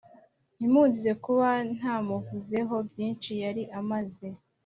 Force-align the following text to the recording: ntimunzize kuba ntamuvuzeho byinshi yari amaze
ntimunzize 0.57 1.11
kuba 1.23 1.47
ntamuvuzeho 1.77 2.75
byinshi 2.89 3.31
yari 3.43 3.63
amaze 3.79 4.27